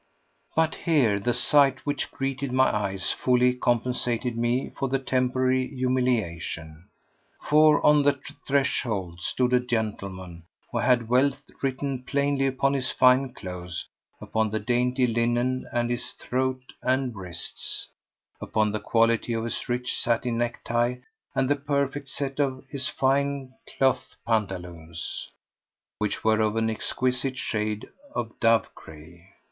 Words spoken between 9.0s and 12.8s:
stood a gentleman who had wealth written plainly upon